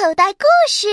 [0.00, 0.88] 口袋故事。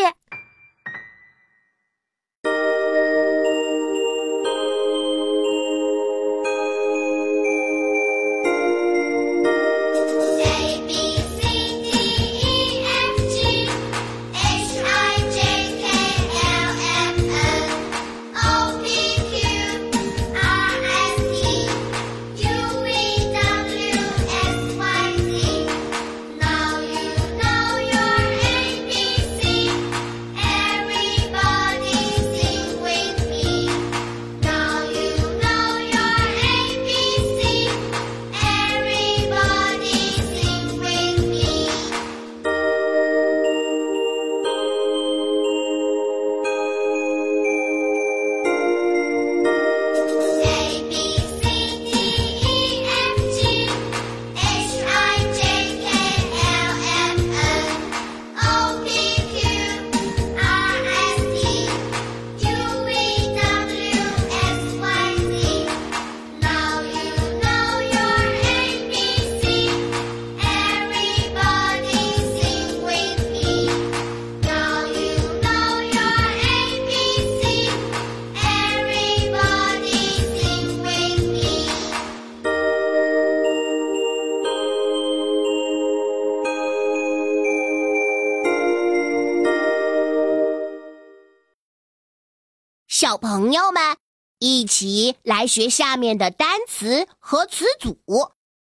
[93.08, 93.96] 小朋友们，
[94.38, 97.98] 一起来学下面的单词和词组，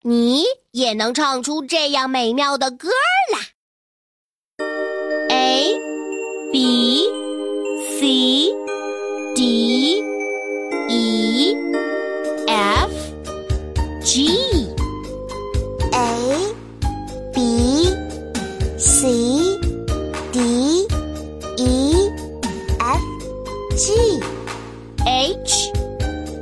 [0.02, 2.90] 你也能唱出这样美妙的歌
[3.32, 3.40] 啦
[5.30, 5.78] ！A
[6.52, 7.06] B
[7.98, 8.65] C
[23.76, 24.22] G.
[25.06, 25.70] H.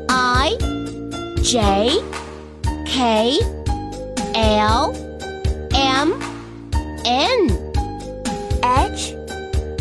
[0.08, 0.56] I.
[1.42, 2.00] J.
[2.86, 3.40] K.
[4.36, 4.94] L.
[5.74, 6.14] M.
[7.04, 7.50] N.
[8.64, 9.16] H.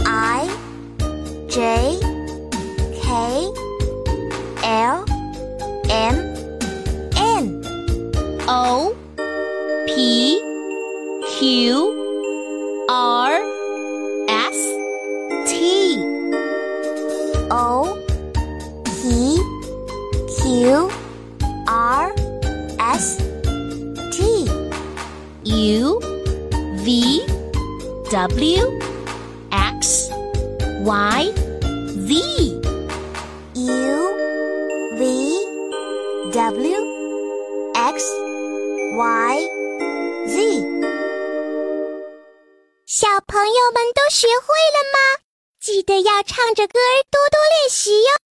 [0.07, 0.49] I.
[1.51, 2.01] J.
[3.03, 3.53] K.
[4.65, 5.05] L.
[5.91, 6.17] M.
[7.17, 7.63] N.
[8.49, 8.97] O
[20.53, 20.91] Q
[21.67, 22.13] R
[22.79, 23.17] S
[24.13, 24.45] T
[25.45, 25.99] U
[26.85, 27.25] V
[28.11, 28.81] W
[29.51, 30.11] X
[30.85, 31.33] Y
[32.05, 32.13] Z
[33.55, 33.71] U
[34.99, 35.03] V
[36.33, 36.77] W
[37.73, 38.13] X
[38.99, 39.49] Y
[40.29, 40.37] Z。
[42.85, 44.99] 小朋友们都学会了吗？
[45.59, 48.32] 记得要唱着歌儿多多练习哟。